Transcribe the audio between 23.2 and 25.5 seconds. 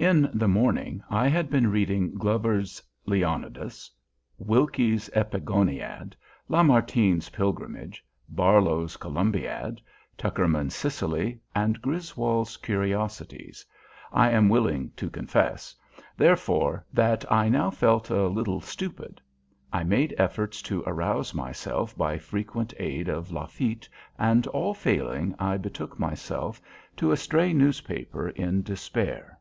Lafitte, and all failing,